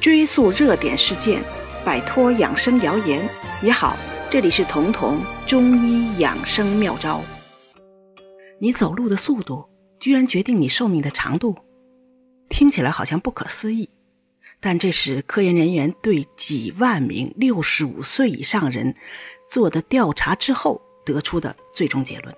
[0.00, 1.42] 追溯热点事件，
[1.84, 3.28] 摆脱养生谣言
[3.62, 3.96] 你好。
[4.28, 7.22] 这里是彤彤中医养生妙招。
[8.60, 9.64] 你走路的速度
[9.98, 11.56] 居然决定你寿命的长度，
[12.48, 13.88] 听起来好像不可思议，
[14.60, 18.94] 但这是科研人员对几万名六十五岁以上人
[19.48, 22.34] 做的调查之后得出的最终结论。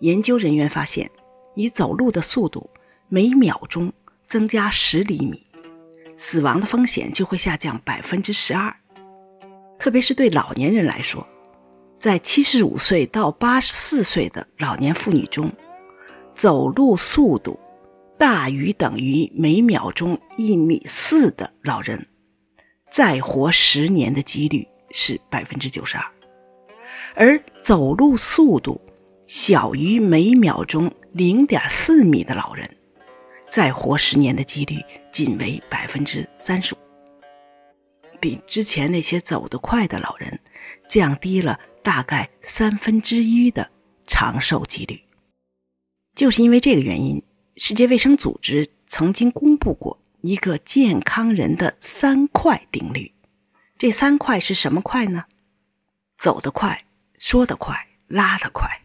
[0.00, 1.10] 研究人员发现，
[1.54, 2.70] 你走路的速度
[3.08, 3.92] 每秒钟
[4.26, 5.46] 增加十厘米。
[6.22, 8.72] 死亡的风险就会下降百分之十二，
[9.76, 11.26] 特别是对老年人来说，
[11.98, 15.52] 在七十五岁到八十四岁的老年妇女中，
[16.32, 17.58] 走路速度
[18.16, 22.06] 大于等于每秒钟一米四的老人，
[22.88, 26.04] 再活十年的几率是百分之九十二，
[27.16, 28.80] 而走路速度
[29.26, 32.70] 小于每秒钟零点四米的老人。
[33.50, 34.76] 再活十年的几率
[35.12, 36.78] 仅为百分之三十五，
[38.18, 40.40] 比之前那些走得快的老人
[40.88, 43.70] 降低了大概三分之一的
[44.06, 45.00] 长寿几率。
[46.14, 47.22] 就是因为这个原因，
[47.56, 53.12] 世界卫生组织曾经公布过一个健康人的三快定律。
[53.76, 55.24] 这三快是什么快呢？
[56.16, 56.84] 走得快，
[57.18, 58.82] 说得快，拉得快。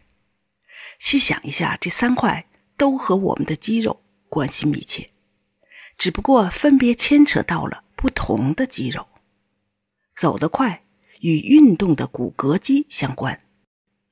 [0.98, 4.02] 细想一下，这三快都和我们的肌肉。
[4.30, 5.08] 关系密切，
[5.98, 9.08] 只不过分别牵扯到了不同的肌肉。
[10.16, 10.84] 走得快
[11.20, 13.40] 与运动的骨骼肌相关，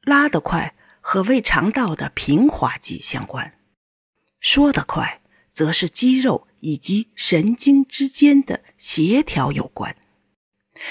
[0.03, 3.59] 拉得快和胃肠道的平滑肌相关，
[4.41, 5.21] 说得快
[5.53, 9.97] 则是肌肉以及神经之间的协调有关。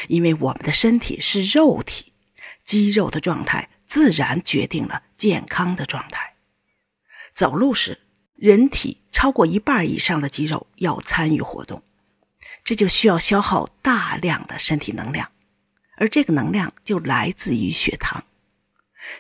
[0.07, 2.13] 因为我们的身体是肉体，
[2.63, 6.35] 肌肉的状态自然决定了健康的状态。
[7.33, 8.04] 走路时。
[8.35, 11.83] 人体超过一半以上的肌肉要参与活动，
[12.65, 15.31] 这就需要消耗大量的身体能量，
[15.95, 18.25] 而这个能量就来自于血糖。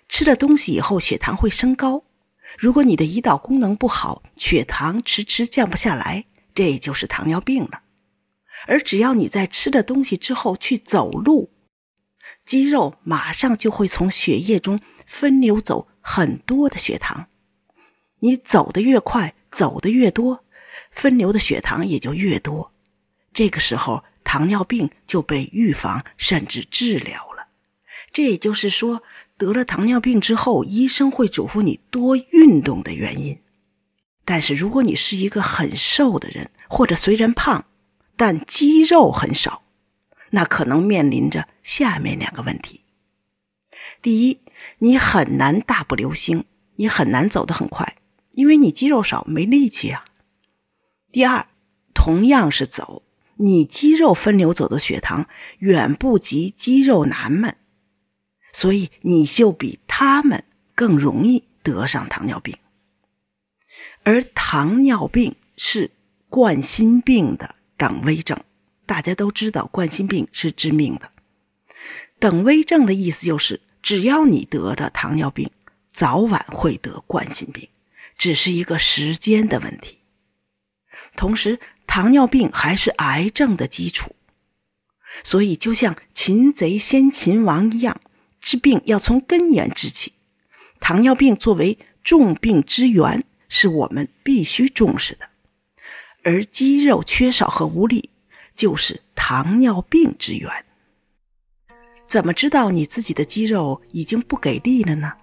[0.09, 2.03] 吃了东西以后，血糖会升高。
[2.57, 7.83] 如果你的胰岛功能不好，血糖迟迟降不下来，这就是糖尿病了。
[8.67, 11.51] 而只要你在吃了东西之后去走路，
[12.45, 17.27] 肌肉马上就会从血液中分流走很多的血糖。
[18.25, 20.43] 你走得越快，走得越多，
[20.89, 22.71] 分流的血糖也就越多。
[23.31, 27.45] 这个时候，糖尿病就被预防甚至治疗了。
[28.11, 29.03] 这也就是说，
[29.37, 33.39] 得了糖尿病之后，医生会嘱咐你多运动的原因。
[34.23, 37.65] 但是，如果你是一个很瘦的人，或者虽然胖，
[38.15, 39.61] 但肌肉很少，
[40.31, 42.81] 那可能面临着下面两个问题：
[44.01, 44.39] 第一，
[44.79, 46.45] 你很难大步流星，
[46.77, 47.97] 你很难走得很快。
[48.35, 50.05] 因为你肌肉少，没力气啊。
[51.11, 51.47] 第二，
[51.93, 53.01] 同样是走，
[53.37, 55.27] 你肌肉分流走的血糖
[55.59, 57.55] 远不及肌肉男们，
[58.51, 60.43] 所以你就比他们
[60.75, 62.57] 更容易得上糖尿病。
[64.03, 65.91] 而糖尿病是
[66.27, 68.37] 冠心病的等危症，
[68.85, 71.09] 大家都知道冠心病是致命的。
[72.19, 75.49] 等危症的意思就是，只要你得了糖尿病，
[75.91, 77.69] 早晚会得冠心病。
[78.17, 79.99] 只是一个时间的问题。
[81.15, 84.15] 同时，糖尿病还是癌症的基础，
[85.23, 88.01] 所以就像擒贼先擒王一样，
[88.41, 90.13] 治病要从根源治起。
[90.79, 95.29] 糖尿病作为重病之源，是我们必须重视的。
[96.23, 98.09] 而肌肉缺少和无力，
[98.55, 100.65] 就是糖尿病之源。
[102.07, 105.13] 怎么知道你自己的肌肉已经不给力了呢？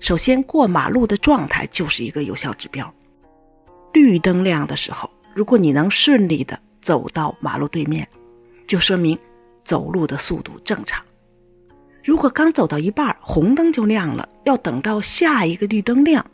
[0.00, 2.92] 首先，过马路的状态就是一个有效指标。
[3.92, 8.08] 绿灯亮的时候，如果你能顺利的走到马路对面，
[8.66, 9.18] 就说明
[9.64, 11.04] 走路的速度正常。
[12.02, 16.24] 如果刚走到一半，红灯就亮了，要等到下一个绿灯亮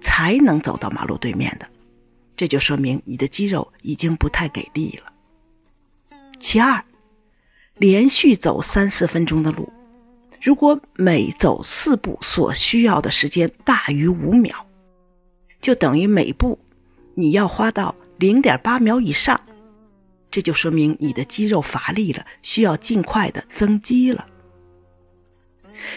[0.00, 1.66] 才能走到马路对面的，
[2.36, 5.12] 这就说明你的肌肉已经不太给力了。
[6.38, 6.84] 其二，
[7.76, 9.72] 连续走三四分钟的路。
[10.46, 14.54] 如果每走四步所需要的时间大于五秒，
[15.60, 16.56] 就等于每步
[17.16, 19.40] 你要花到零点八秒以上，
[20.30, 24.24] 这就说明你的肌肉乏力了，需要尽快的增肌了。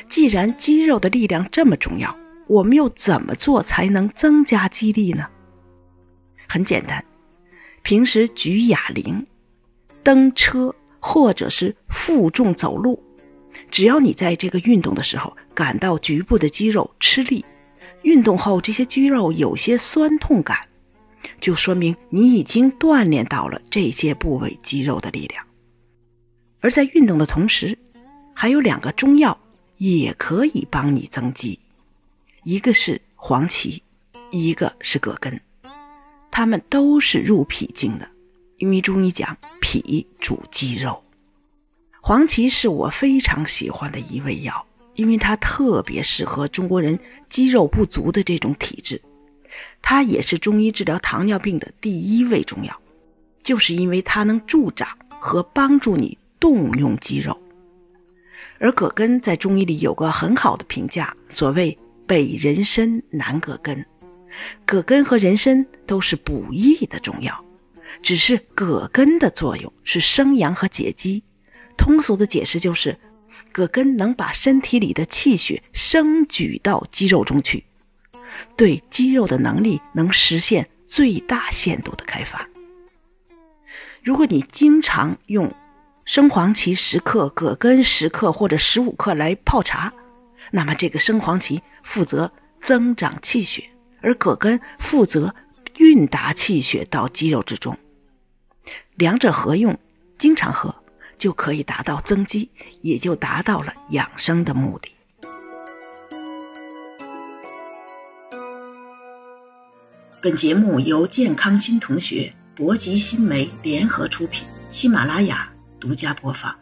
[0.07, 2.17] 既然肌肉的力量这么重要，
[2.47, 5.27] 我们又怎么做才能增加肌力呢？
[6.47, 7.05] 很简单，
[7.83, 9.27] 平时举哑铃、
[10.01, 13.03] 蹬车或者是负重走路。
[13.71, 17.45] 只要你在这个运动的时候感到局部的肌肉吃力，
[18.01, 20.68] 运动后这些肌肉有些酸痛感，
[21.39, 25.45] 就说明你已经锻炼到了这些部位肌肉的力量。
[26.62, 27.77] 而在运动的同时，
[28.33, 29.39] 还有两个中药
[29.77, 31.60] 也可以帮你增肌，
[32.44, 33.81] 一个是黄芪，
[34.31, 35.39] 一个是葛根，
[36.31, 38.10] 它们都是入脾经的，
[38.57, 41.04] 因为中医讲脾主肌肉。
[42.09, 44.65] 黄芪是我非常喜欢的一味药，
[44.95, 46.97] 因为它特别适合中国人
[47.29, 49.00] 肌肉不足的这种体质。
[49.79, 52.81] 它也是中医治疗糖尿病的第一味中药，
[53.44, 54.88] 就是因为它能助长
[55.19, 57.39] 和帮助你动用肌肉。
[58.57, 61.77] 而葛根在中医里有个很好的评价，所谓
[62.07, 63.85] “北人参南葛根”，
[64.65, 67.45] 葛根和人参都是补益的中药，
[68.01, 71.21] 只是葛根的作用是生阳和解肌。
[71.79, 72.99] 通俗的解释就是，
[73.53, 77.63] 葛根能把身体里的气血升举到肌肉中去。
[78.55, 82.47] 对肌肉的能力能实现最大限度的开发。
[84.03, 85.51] 如果你经常用
[86.05, 89.93] 生黄芪十克、葛根十克或者十五克来泡茶，
[90.51, 93.63] 那么这个生黄芪负责增长气血，
[94.01, 95.33] 而葛根负责
[95.77, 97.77] 运达气血到肌肉之中。
[98.95, 99.77] 两者合用，
[100.17, 100.75] 经常喝，
[101.19, 102.50] 就可以达到增肌，
[102.81, 104.89] 也就达到了养生的目的。
[110.21, 115.50] 本节目由健康新同学、博吉新媒联合出品，喜马拉雅
[115.80, 116.54] 独家播放。